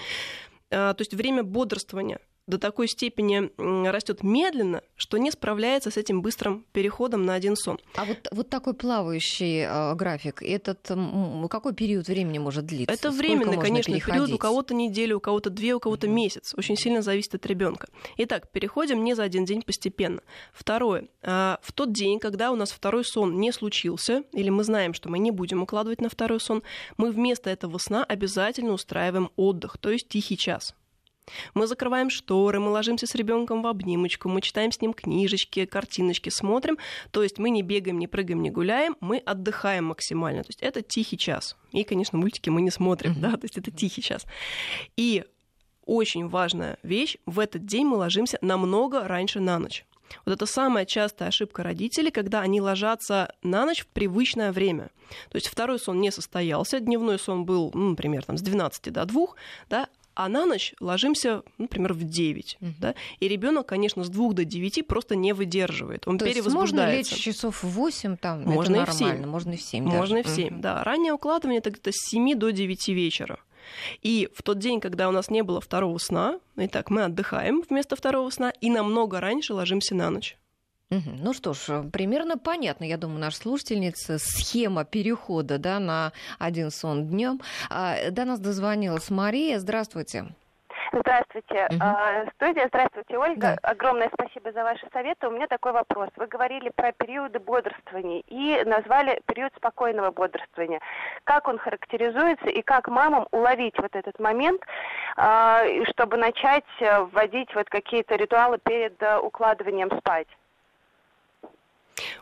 [0.71, 3.51] А, то есть время бодрствования до такой степени
[3.89, 7.79] растет медленно, что не справляется с этим быстрым переходом на один сон.
[7.97, 10.91] А вот, вот такой плавающий э, график, этот
[11.51, 12.93] какой период времени может длиться?
[12.93, 14.25] Это временный, конечно, переходить?
[14.25, 14.33] период.
[14.33, 16.11] У кого-то неделю, у кого-то две, у кого-то mm-hmm.
[16.11, 16.55] месяц.
[16.57, 17.89] Очень сильно зависит от ребенка.
[18.19, 20.21] Итак, переходим не за один день постепенно.
[20.53, 21.09] Второе.
[21.23, 25.09] Э, в тот день, когда у нас второй сон не случился, или мы знаем, что
[25.09, 26.63] мы не будем укладывать на второй сон,
[26.97, 30.75] мы вместо этого сна обязательно устраиваем отдых, то есть тихий час.
[31.55, 36.29] Мы закрываем шторы, мы ложимся с ребенком в обнимочку, мы читаем с ним книжечки, картиночки,
[36.29, 36.79] смотрим.
[37.11, 40.43] То есть мы не бегаем, не прыгаем, не гуляем, мы отдыхаем максимально.
[40.43, 41.57] То есть это тихий час.
[41.73, 43.21] И, конечно, мультики мы не смотрим, mm-hmm.
[43.21, 44.27] да, то есть это тихий час.
[44.97, 45.25] И
[45.87, 49.85] очень важная вещь, в этот день мы ложимся намного раньше на ночь.
[50.25, 54.91] Вот это самая частая ошибка родителей, когда они ложатся на ночь в привычное время.
[55.31, 59.05] То есть второй сон не состоялся, дневной сон был, ну, например, там, с 12 до
[59.05, 59.27] 2,
[59.69, 62.59] да, а на ночь ложимся, например, в 9.
[62.61, 62.71] Угу.
[62.81, 62.95] Да?
[63.21, 66.07] И ребенок, конечно, с 2 до 9 просто не выдерживает.
[66.07, 66.97] Он То перевозбуждается.
[66.97, 69.27] Есть можно лечь часов в 8, там, можно это и в 7.
[69.27, 69.85] можно и в 7.
[69.85, 70.31] Можно даже.
[70.31, 70.63] и в 7, угу.
[70.63, 70.85] да.
[70.85, 73.39] Раннее укладывание это где-то с 7 до 9 вечера.
[74.03, 77.97] И в тот день, когда у нас не было второго сна, итак, мы отдыхаем вместо
[77.97, 80.37] второго сна и намного раньше ложимся на ночь.
[81.07, 87.07] Ну что ж, примерно понятно, я думаю, наша слушательница, схема перехода да, на один сон
[87.07, 87.41] днем.
[87.71, 89.59] А, до нас дозвонилась Мария.
[89.59, 90.27] Здравствуйте.
[90.93, 91.67] Здравствуйте.
[91.71, 92.31] Угу.
[92.35, 93.59] Студия, здравствуйте, Ольга.
[93.63, 93.71] Да.
[93.71, 95.27] Огромное спасибо за ваши советы.
[95.27, 96.09] У меня такой вопрос.
[96.17, 100.81] Вы говорили про периоды бодрствования и назвали период спокойного бодрствования.
[101.25, 104.63] Как он характеризуется и как мамам уловить вот этот момент,
[105.17, 110.29] а, чтобы начать э, вводить вот какие-то ритуалы перед э, укладыванием спать?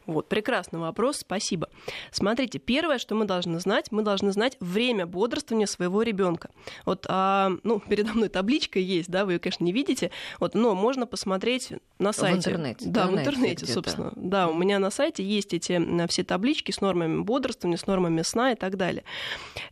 [0.07, 1.69] Вот, прекрасный вопрос, спасибо.
[2.11, 6.51] Смотрите, первое, что мы должны знать, мы должны знать время бодрствования своего ребенка.
[6.85, 10.11] Вот, а, ну, передо мной табличка есть, да, вы ее, конечно, не видите,
[10.41, 12.35] вот, но можно посмотреть на сайте.
[12.35, 12.85] В интернете.
[12.89, 14.13] Да, в интернете, собственно.
[14.17, 18.53] Да, у меня на сайте есть эти все таблички с нормами бодрствования, с нормами сна
[18.53, 19.05] и так далее.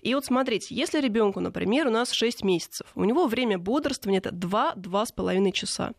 [0.03, 4.31] И вот смотрите, если ребенку, например, у нас 6 месяцев, у него время бодрствования это
[4.31, 5.93] 2-2,5 часа.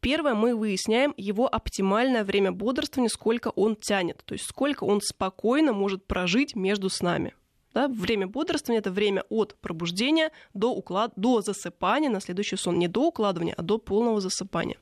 [0.00, 5.72] Первое, мы выясняем его оптимальное время бодрствования, сколько он тянет, то есть сколько он спокойно
[5.72, 7.34] может прожить между снами.
[7.74, 11.12] Да, время бодрствования– это время от пробуждения до, уклад...
[11.16, 12.78] до засыпания на следующий сон.
[12.78, 14.78] Не до укладывания, а до полного засыпания.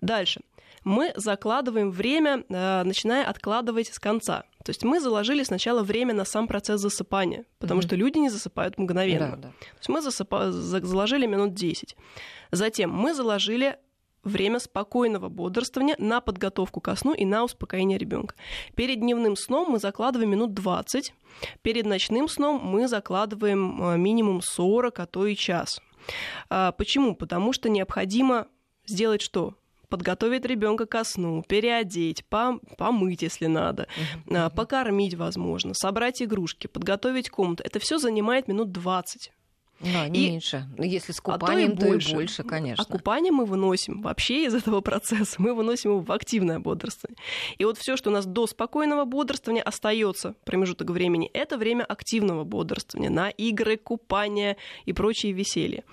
[0.00, 0.40] Дальше.
[0.82, 4.44] Мы закладываем время, э, начиная откладывать с конца.
[4.64, 7.84] То есть мы заложили сначала время на сам процесс засыпания, потому mm-hmm.
[7.84, 9.30] что люди не засыпают мгновенно.
[9.30, 9.48] Да, да.
[9.48, 10.50] То есть мы засыпа...
[10.50, 11.96] заложили минут 10.
[12.50, 13.78] Затем мы заложили
[14.26, 18.34] время спокойного бодрствования на подготовку ко сну и на успокоение ребенка.
[18.74, 21.14] Перед дневным сном мы закладываем минут 20,
[21.62, 25.80] перед ночным сном мы закладываем э, минимум 40, а то и час.
[26.50, 27.14] А, почему?
[27.14, 28.46] Потому что необходимо
[28.86, 29.54] сделать что?
[29.88, 33.86] подготовить ребенка ко сну, переодеть, помыть, если надо,
[34.26, 34.52] uh-huh.
[34.54, 37.62] покормить, возможно, собрать игрушки, подготовить комнату.
[37.64, 39.32] Это все занимает минут 20.
[39.80, 40.66] Да, не и, меньше.
[40.78, 42.10] Ну, если с купанием, а то, и, то больше.
[42.10, 42.82] и больше, конечно.
[42.82, 47.18] А купание мы выносим вообще из этого процесса, мы выносим его в активное бодрствование.
[47.58, 52.44] И вот все, что у нас до спокойного бодрствования остается промежуток времени, это время активного
[52.44, 55.84] бодрствования на игры, купание и прочие веселья.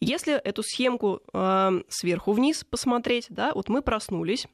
[0.00, 4.46] Если эту схемку э, сверху вниз посмотреть, да, вот мы проснулись,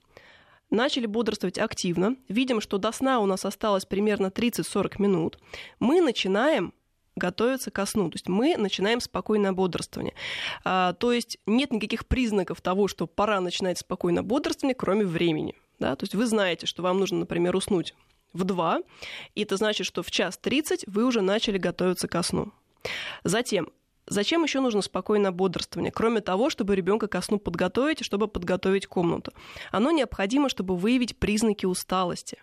[0.71, 5.39] начали бодрствовать активно, видим, что до сна у нас осталось примерно 30-40 минут,
[5.79, 6.73] мы начинаем
[7.17, 8.11] готовиться ко сну.
[8.11, 10.15] То есть мы начинаем спокойное бодрствование.
[10.65, 15.55] А, то есть нет никаких признаков того, что пора начинать спокойное бодрствование, кроме времени.
[15.79, 15.97] Да?
[15.97, 17.95] То есть вы знаете, что вам нужно, например, уснуть
[18.33, 18.81] в 2,
[19.35, 22.53] и это значит, что в час 30 вы уже начали готовиться ко сну.
[23.25, 23.69] Затем,
[24.09, 29.33] Зачем еще нужно спокойное бодрствование, кроме того, чтобы ребенка ко сну подготовить, чтобы подготовить комнату?
[29.73, 32.39] Оно необходимо, чтобы выявить признаки усталости.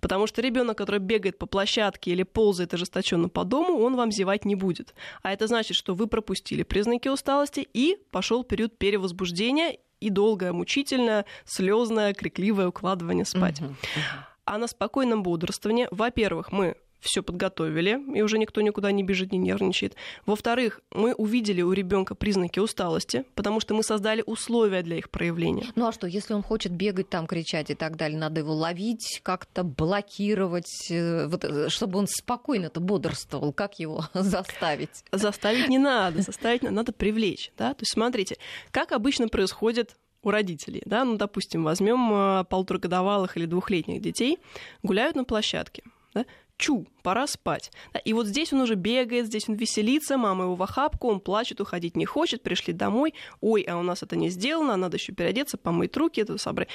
[0.00, 4.44] Потому что ребенок, который бегает по площадке или ползает ожесточенно по дому, он вам зевать
[4.44, 4.94] не будет.
[5.22, 11.24] А это значит, что вы пропустили признаки усталости и пошел период перевозбуждения и долгое, мучительное,
[11.44, 13.60] слезное, крикливое укладывание спать.
[13.60, 14.24] Uh-huh, uh-huh.
[14.44, 19.38] А на спокойном бодрствовании, во-первых, мы все подготовили, и уже никто никуда не бежит, не
[19.38, 19.94] нервничает.
[20.26, 25.66] Во-вторых, мы увидели у ребенка признаки усталости, потому что мы создали условия для их проявления.
[25.76, 29.20] Ну а что, если он хочет бегать там, кричать и так далее, надо его ловить,
[29.22, 35.04] как-то блокировать, э, вот, э, чтобы он спокойно-то бодрствовал, как его заставить?
[35.12, 37.52] Заставить не надо, заставить надо привлечь.
[37.56, 37.74] Да?
[37.74, 38.36] То есть смотрите,
[38.70, 44.38] как обычно происходит у родителей, да, ну, допустим, возьмем э, полуторагодовалых или двухлетних детей,
[44.82, 45.82] гуляют на площадке,
[46.14, 46.24] да,
[46.56, 47.70] чу, пора спать.
[48.04, 51.60] И вот здесь он уже бегает, здесь он веселится, мама его в охапку, он плачет,
[51.60, 55.56] уходить не хочет, пришли домой, ой, а у нас это не сделано, надо еще переодеться,
[55.56, 56.68] помыть руки, это собрать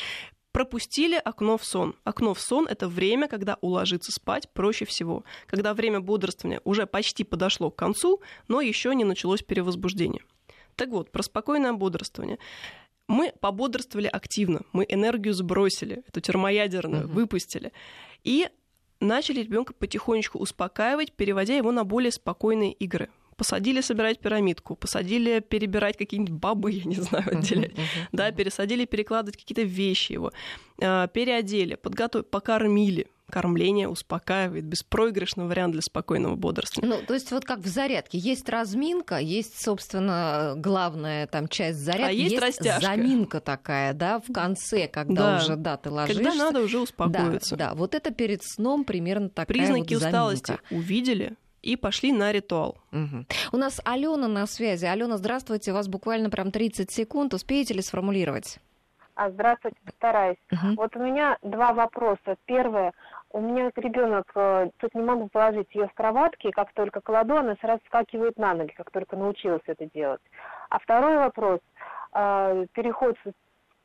[0.52, 1.96] пропустили окно в сон.
[2.04, 5.24] Окно в сон— это время, когда уложиться спать проще всего.
[5.46, 10.24] Когда время бодрствования уже почти подошло к концу, но еще не началось перевозбуждение.
[10.76, 12.40] Так вот, про спокойное бодрствование.
[13.08, 17.14] Мы пободрствовали активно, мы энергию сбросили, эту термоядерную, угу.
[17.14, 17.72] выпустили.
[18.24, 18.50] И
[19.00, 23.10] начали ребенка потихонечку успокаивать, переводя его на более спокойные игры
[23.40, 27.72] посадили собирать пирамидку, посадили перебирать какие-нибудь бабы, я не знаю, отделять,
[28.12, 30.34] да, пересадили перекладывать какие-то вещи его,
[30.82, 36.98] а, переодели, подготовили, покормили, кормление успокаивает, беспроигрышный вариант для спокойного бодрствования.
[36.98, 42.10] Ну, то есть вот как в зарядке, есть разминка, есть, собственно, главная там часть зарядки,
[42.10, 42.82] а есть, есть растяжка.
[42.82, 45.44] заминка такая, да, в конце, когда да.
[45.44, 46.22] уже, да, ты ложишься.
[46.22, 47.56] Когда надо уже успокоиться.
[47.56, 52.32] Да, да, вот это перед сном примерно такая Признаки вот усталости увидели, и пошли на
[52.32, 52.78] ритуал.
[52.92, 53.26] Угу.
[53.54, 54.86] У нас Алена на связи.
[54.86, 55.72] Алена, здравствуйте.
[55.72, 57.34] У вас буквально прям 30 секунд.
[57.34, 58.60] Успеете ли сформулировать?
[59.16, 60.38] А, здравствуйте, постараюсь.
[60.52, 60.76] Угу.
[60.78, 62.38] Вот у меня два вопроса.
[62.46, 62.94] Первое.
[63.32, 67.56] У меня ребенок, э, тут не могу положить ее в кроватке, как только кладу, она
[67.62, 70.22] сразу скакивает на ноги, как только научилась это делать.
[70.70, 71.60] А второй вопрос.
[72.14, 73.32] Э, переход с,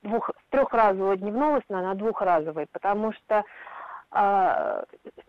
[0.02, 3.44] двух, с трехразового дневного сна на двухразовый, потому что
[4.14, 4.84] а,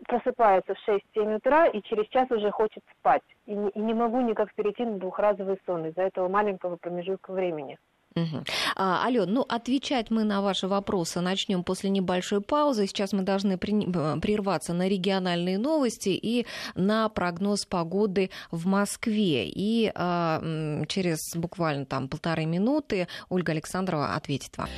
[0.06, 3.22] просыпается в 6-7 утра и через час уже хочет спать.
[3.46, 7.78] И и не могу никак перейти на двухразовый сон из-за этого маленького промежутка времени.
[8.14, 8.44] Угу.
[8.76, 12.86] А, Ален, ну отвечать мы на ваши вопросы начнем после небольшой паузы.
[12.86, 13.72] Сейчас мы должны при...
[14.20, 19.48] прерваться на региональные новости и на прогноз погоды в Москве.
[19.48, 20.40] И а,
[20.86, 24.68] через буквально там полторы минуты Ольга Александрова ответит вам.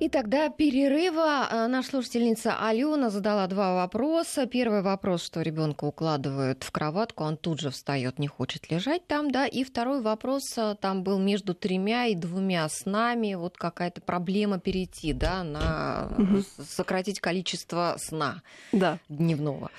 [0.00, 1.46] И тогда перерыва.
[1.50, 4.46] А, наша слушательница Алена задала два вопроса.
[4.46, 9.30] Первый вопрос, что ребенка укладывают в кроватку, он тут же встает, не хочет лежать там,
[9.30, 9.46] да.
[9.46, 15.12] И второй вопрос, а, там был между тремя и двумя снами, вот какая-то проблема перейти,
[15.12, 16.42] да, на угу.
[16.66, 18.40] сократить количество сна
[18.72, 18.98] да.
[19.10, 19.70] дневного.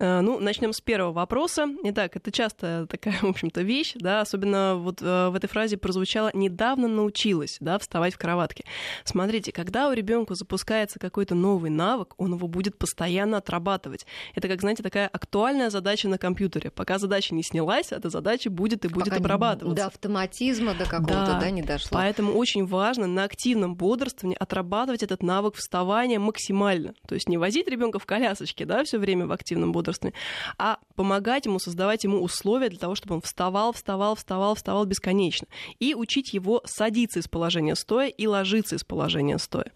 [0.00, 1.66] Э, ну, начнем с первого вопроса.
[1.84, 6.30] Итак, это часто такая, в общем-то, вещь, да, особенно вот э, в этой фразе прозвучало
[6.32, 8.64] «недавно научилась», да, вставать в кроватке.
[9.04, 14.06] Смотрите, когда у ребенка запускается какой-то новый навык, он его будет постоянно отрабатывать.
[14.34, 16.70] Это, как, знаете, такая актуальная задача на компьютере.
[16.70, 19.84] Пока задача не снялась, эта задача будет и будет Пока обрабатываться.
[19.84, 21.90] До автоматизма, до какого-то, да, да, не дошло.
[21.92, 26.94] Поэтому очень важно на активном бодрствовании отрабатывать этот навык вставания максимально.
[27.06, 30.14] То есть не возить ребенка в колясочке, да, все время в активном бодрствовании, возрастными,
[30.58, 35.46] а помогать ему, создавать ему условия для того, чтобы он вставал, вставал, вставал, вставал бесконечно.
[35.78, 39.72] И учить его садиться из положения стоя и ложиться из положения стоя.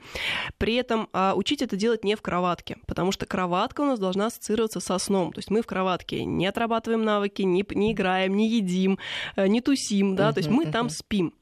[0.58, 4.26] При этом а, учить это делать не в кроватке, потому что кроватка у нас должна
[4.26, 5.32] ассоциироваться со сном.
[5.32, 8.98] То есть мы в кроватке не отрабатываем навыки, не, не играем, не едим,
[9.36, 11.34] э, не тусим, да, то есть мы там спим.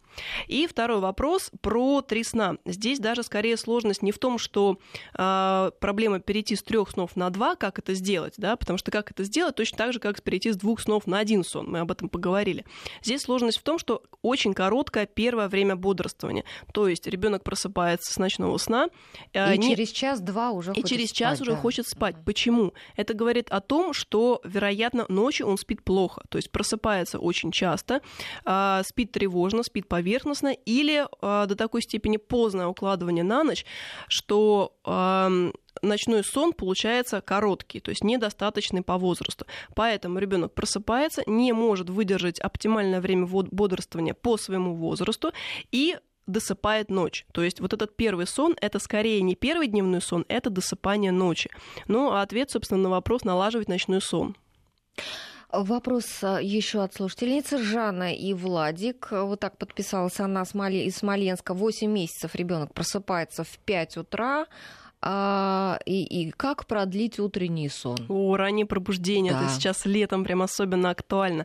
[0.49, 2.57] И второй вопрос про три сна.
[2.65, 4.79] Здесь даже скорее сложность не в том, что
[5.15, 9.11] э, проблема перейти с трех снов на два, как это сделать, да, потому что как
[9.11, 11.71] это сделать, точно так же, как перейти с двух снов на один сон.
[11.71, 12.65] Мы об этом поговорили.
[13.03, 16.45] Здесь сложность в том, что очень короткое первое время бодрствования.
[16.73, 18.89] То есть ребенок просыпается с ночного сна.
[19.33, 19.71] Э, и не...
[19.71, 21.43] через час-два уже И через спать, час да.
[21.43, 22.17] уже хочет спать.
[22.25, 22.73] Почему?
[22.97, 26.23] Это говорит о том, что, вероятно, ночью он спит плохо.
[26.29, 28.01] То есть просыпается очень часто,
[28.45, 33.65] э, спит тревожно, спит по поверхностно или э, до такой степени поздное укладывание на ночь,
[34.09, 39.47] что э, ночной сон получается короткий, то есть недостаточный по возрасту.
[39.75, 45.33] Поэтому ребенок просыпается, не может выдержать оптимальное время бодрствования по своему возрасту
[45.71, 47.25] и досыпает ночь.
[47.33, 51.51] То есть вот этот первый сон, это скорее не первый дневной сон, это досыпание ночи.
[51.87, 54.37] Ну, а ответ, собственно, на вопрос налаживать ночной сон.
[55.53, 57.59] Вопрос а, еще от слушательницы.
[57.59, 59.09] Жанна и Владик.
[59.11, 61.53] Вот так подписалась она из Смоленска.
[61.53, 64.47] 8 месяцев ребенок просыпается в 5 утра.
[65.03, 67.99] А, и, и как продлить утренний сон?
[68.09, 69.33] О, раннее пробуждение.
[69.33, 69.43] Да.
[69.43, 71.45] Это сейчас летом прям особенно актуально.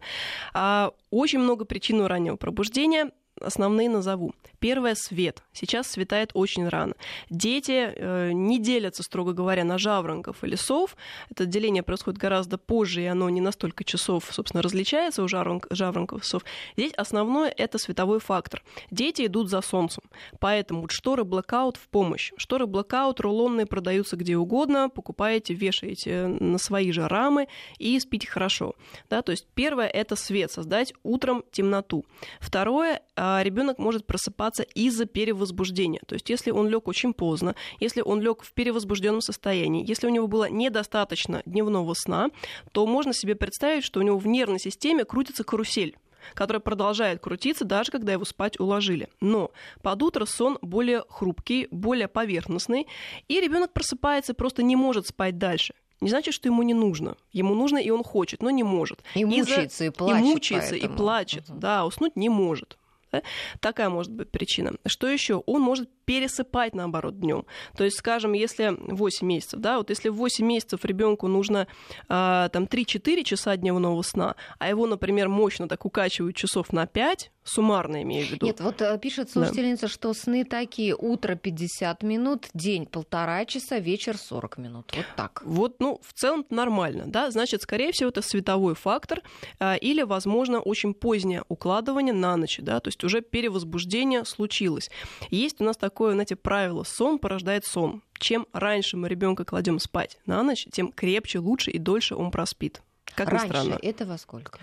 [0.53, 4.33] А, очень много причин у раннего пробуждения основные назову.
[4.59, 5.43] Первое— свет.
[5.53, 6.95] Сейчас светает очень рано.
[7.29, 10.97] Дети э, не делятся, строго говоря, на жаворонков или сов.
[11.29, 15.67] Это деление происходит гораздо позже, и оно не на столько часов, собственно, различается у жаворонк,
[15.69, 16.43] жаворонков и сов.
[16.75, 18.63] Здесь основное— это световой фактор.
[18.89, 20.03] Дети идут за солнцем,
[20.39, 22.31] поэтому шторы blackout в помощь.
[22.37, 28.73] Шторы blackout рулонные продаются где угодно, покупаете, вешаете на свои же рамы и спите хорошо.
[29.09, 32.05] Да, то есть первое— это свет, создать утром темноту.
[32.39, 36.01] Второе— а, ребенок может просыпаться из-за перевозбуждения.
[36.07, 40.09] То есть, если он лег очень поздно, если он лег в перевозбужденном состоянии, если у
[40.09, 42.29] него было недостаточно дневного сна,
[42.71, 45.95] то можно себе представить, что у него в нервной системе крутится карусель
[46.33, 49.07] которая продолжает крутиться, даже когда его спать уложили.
[49.21, 52.85] Но под утро сон более хрупкий, более поверхностный,
[53.29, 57.17] и ребенок просыпается и просто не может спать дальше не значит, что ему не нужно.
[57.31, 59.03] Ему нужно, и он хочет, но не может.
[59.15, 60.19] И мучается, и плачет.
[60.19, 60.93] И мучается, поэтому.
[60.93, 61.49] и плачет.
[61.49, 61.59] Угу.
[61.59, 62.77] Да, уснуть не может.
[63.11, 63.23] Да?
[63.59, 64.73] Такая может быть причина.
[64.85, 65.43] Что еще?
[65.45, 67.45] Он может пересыпать, наоборот, днем.
[67.75, 71.67] То есть, скажем, если 8 месяцев, да, вот если в 8 месяцев ребенку нужно
[72.07, 77.31] э, там 3-4 часа дневного сна, а его, например, мощно так укачивают часов на 5,
[77.47, 78.45] суммарно имею в виду.
[78.45, 79.87] Нет, вот э, пишет слушательница, да.
[79.87, 84.93] что сны такие, утро 50 минут, день полтора часа, вечер 40 минут.
[84.95, 85.41] Вот так.
[85.45, 89.21] Вот, ну, в целом нормально, да, значит, скорее всего, это световой фактор
[89.59, 94.89] э, или, возможно, очень позднее укладывание на ночь, да, то есть уже перевозбуждение случилось.
[95.29, 96.83] Есть у нас такой такое, знаете, правило.
[96.83, 98.03] Сон порождает сон.
[98.19, 102.83] Чем раньше мы ребенка кладем спать на ночь, тем крепче, лучше и дольше он проспит.
[103.15, 103.79] Как Раньше ни странно.
[103.81, 104.59] это во сколько?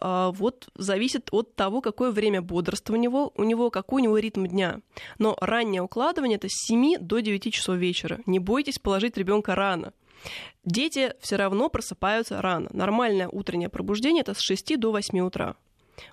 [0.00, 4.16] А, вот зависит от того, какое время бодрства у него, у него какой у него
[4.16, 4.80] ритм дня.
[5.18, 8.20] Но раннее укладывание это с 7 до 9 часов вечера.
[8.24, 9.92] Не бойтесь положить ребенка рано.
[10.64, 12.70] Дети все равно просыпаются рано.
[12.72, 15.56] Нормальное утреннее пробуждение это с 6 до 8 утра.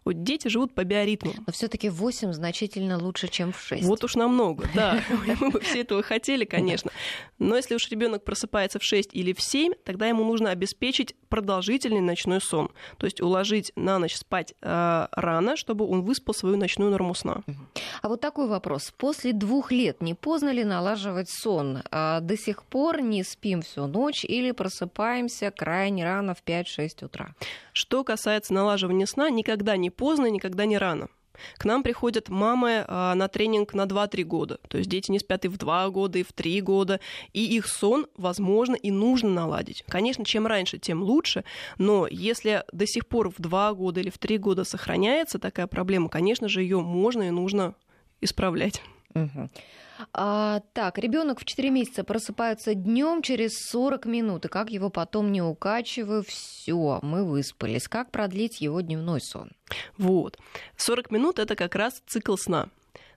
[0.05, 1.33] Вот дети живут по биоритму.
[1.45, 3.83] Но все-таки 8 значительно лучше, чем в 6.
[3.83, 5.03] Вот уж намного, да.
[5.39, 6.91] Мы бы все этого хотели, конечно.
[7.37, 12.01] Но если уж ребенок просыпается в 6 или в 7, тогда ему нужно обеспечить продолжительный
[12.01, 12.69] ночной сон.
[12.97, 17.41] То есть уложить на ночь спать э, рано, чтобы он выспал свою ночную норму сна.
[18.01, 18.91] А вот такой вопрос.
[18.97, 21.79] После двух лет не поздно ли налаживать сон?
[21.91, 27.35] А до сих пор не спим всю ночь или просыпаемся крайне рано в 5-6 утра?
[27.73, 31.07] Что касается налаживания сна, никогда не поздно, никогда не рано.
[31.57, 34.59] К нам приходят мамы а, на тренинг на 2-3 года.
[34.67, 36.99] То есть дети не спят и в 2 года, и в 3 года.
[37.33, 39.83] И их сон, возможно, и нужно наладить.
[39.87, 41.43] Конечно, чем раньше, тем лучше.
[41.77, 46.09] Но если до сих пор в 2 года или в 3 года сохраняется такая проблема,
[46.09, 47.75] конечно же, ее можно и нужно
[48.21, 48.81] исправлять.
[49.15, 49.49] Угу.
[50.13, 55.31] А, так, ребенок в 4 месяца просыпается днем через 40 минут, и как его потом
[55.31, 57.87] не укачиваю, все, мы выспались.
[57.87, 59.51] Как продлить его дневной сон?
[59.97, 60.37] Вот.
[60.77, 62.69] 40 минут это как раз цикл сна.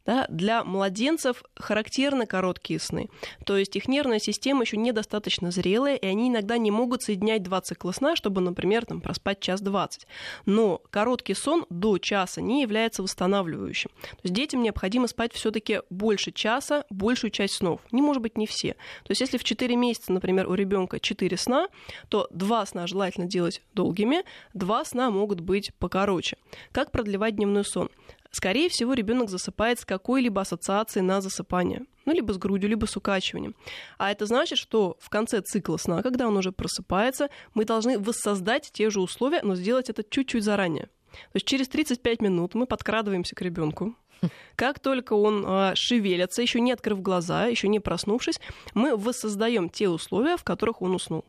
[0.05, 3.09] Да, для младенцев характерны короткие сны.
[3.47, 7.61] То есть их нервная система еще недостаточно зрелая, и они иногда не могут соединять два
[7.61, 10.07] цикла сна, чтобы, например, там, проспать час двадцать.
[10.45, 13.91] Но короткий сон до часа не является восстанавливающим.
[14.01, 17.81] То есть детям необходимо спать все-таки больше часа, большую часть снов.
[17.93, 18.73] Не может быть не все.
[19.05, 21.69] То есть если в 4 месяца, например, у ребенка 4 сна,
[22.09, 24.25] то 2 сна желательно делать долгими,
[24.55, 26.37] 2 сна могут быть покороче.
[26.73, 27.89] Как продлевать дневной сон?
[28.33, 31.83] Скорее всего, ребенок засыпает с какой-либо ассоциацией на засыпание.
[32.05, 33.55] Ну, либо с грудью, либо с укачиванием.
[33.97, 38.71] А это значит, что в конце цикла сна, когда он уже просыпается, мы должны воссоздать
[38.73, 40.87] те же условия, но сделать это чуть-чуть заранее.
[41.13, 43.95] То есть через 35 минут мы подкрадываемся к ребенку.
[44.57, 48.41] Как только он э, шевелится, еще не открыв глаза, еще не проснувшись,
[48.75, 51.25] мы воссоздаем те условия, в которых он уснул.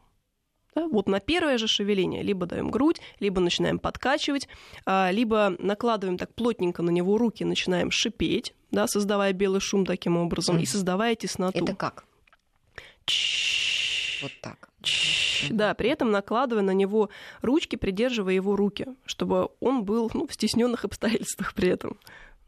[0.75, 4.47] Да, вот на первое же шевеление либо даем грудь, либо начинаем подкачивать,
[4.85, 10.17] а, либо накладываем так плотненько на него руки, начинаем шипеть, да, создавая белый шум таким
[10.17, 11.63] образом, и создавая тесноту.
[11.63, 12.05] Это как?
[14.21, 14.69] Вот так.
[15.49, 17.09] Да, при этом накладывая на него
[17.41, 21.99] ручки, придерживая его руки, чтобы он был ну, в стесненных обстоятельствах при этом.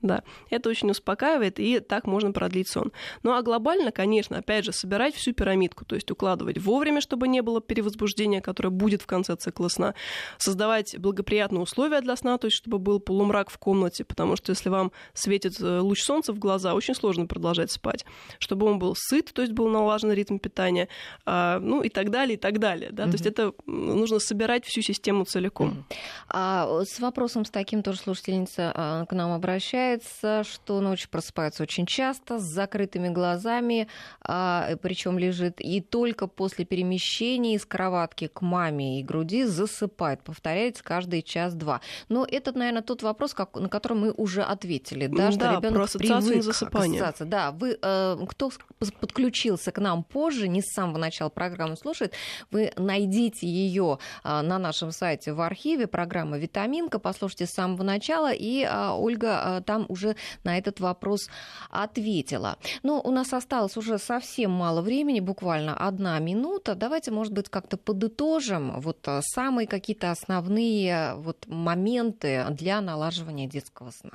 [0.02, 2.92] Да, это очень успокаивает, и так можно продлить сон.
[3.24, 7.42] Ну а глобально, конечно, опять же, собирать всю пирамидку, то есть укладывать вовремя, чтобы не
[7.42, 9.96] было перевозбуждения, которое будет в конце цикла сна,
[10.38, 14.70] создавать благоприятные условия для сна, то есть чтобы был полумрак в комнате, потому что если
[14.70, 18.06] вам светит э, луч солнца в глаза, очень сложно продолжать спать,
[18.38, 20.88] чтобы он был сыт, то есть был налажен ритм питания,
[21.26, 22.92] а, ну и так далее, и так далее.
[22.92, 23.04] Да?
[23.04, 23.08] Mm-hmm.
[23.08, 25.70] То есть это нужно собирать всю систему целиком.
[25.70, 25.96] Mm-hmm.
[26.30, 31.62] А с вопросом с таким тоже слушательница а, к нам обращается Получается, что ночью просыпается
[31.62, 33.88] очень часто, с закрытыми глазами,
[34.22, 40.24] а, причем лежит, и только после перемещения из кроватки к маме и груди засыпает.
[40.24, 41.82] Повторяется каждый час-два.
[42.10, 45.92] Но это, наверное, тот вопрос, как, на который мы уже ответили, да, что да, ребенок
[45.92, 47.00] привык засыпания.
[47.00, 47.26] к ассоциации.
[47.26, 48.52] Да, вы, э, кто
[49.00, 52.14] подключился к нам позже, не с самого начала программы слушает,
[52.50, 58.34] вы найдите ее э, на нашем сайте в архиве, программа «Витаминка», послушайте с самого начала,
[58.34, 61.30] и э, Ольга там там уже на этот вопрос
[61.70, 62.58] ответила.
[62.84, 66.76] Но у нас осталось уже совсем мало времени, буквально одна минута.
[66.76, 73.92] Давайте, может быть, как-то подытожим вот э, самые какие-то основные вот моменты для налаживания детского
[73.92, 74.12] сна.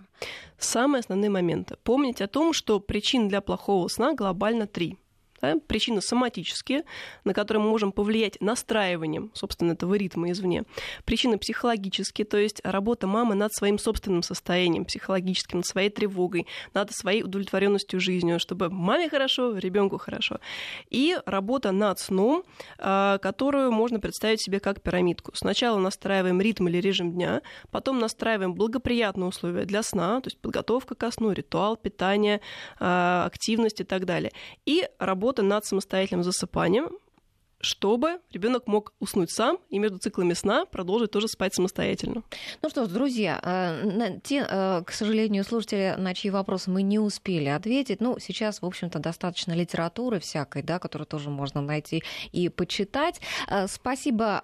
[0.58, 1.76] Самые основные моменты.
[1.82, 4.96] Помнить о том, что причин для плохого сна глобально три.
[5.40, 5.56] Да?
[5.66, 6.84] Причины соматические,
[7.24, 10.64] на которые мы можем повлиять настраиванием, собственно, этого ритма извне.
[11.04, 16.92] Причины психологические, то есть работа мамы над своим собственным состоянием психологическим, над своей тревогой, над
[16.92, 20.40] своей удовлетворенностью жизнью, чтобы маме хорошо, ребенку хорошо.
[20.90, 22.44] И работа над сном,
[22.78, 25.32] а, которую можно представить себе как пирамидку.
[25.34, 30.94] Сначала настраиваем ритм или режим дня, потом настраиваем благоприятные условия для сна, то есть подготовка
[30.94, 32.40] ко сну, ритуал питания,
[32.78, 34.32] а, активность и так далее.
[34.66, 36.88] И работа работа над самостоятельным засыпанием,
[37.60, 42.22] чтобы ребенок мог уснуть сам и между циклами сна продолжить тоже спать самостоятельно.
[42.62, 46.98] Ну что ж, друзья, э, те, э, к сожалению, слушатели, на чьи вопросы мы не
[46.98, 52.02] успели ответить, ну, сейчас, в общем-то, достаточно литературы всякой, да, которую тоже можно найти
[52.32, 53.20] и почитать.
[53.48, 54.42] Э, спасибо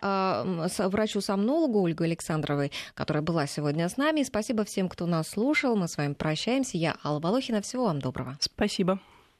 [0.78, 4.22] врачу-сомнологу Ольге Александровой, которая была сегодня с нами.
[4.22, 5.74] Спасибо всем, кто нас слушал.
[5.74, 6.76] Мы с вами прощаемся.
[6.76, 7.60] Я Алла Волохина.
[7.60, 8.36] Всего вам доброго.
[8.40, 9.00] Спасибо.